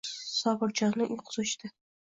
Sobirjonning 0.37 1.13
uyqusi 1.19 1.41
oʻchdi. 1.47 1.75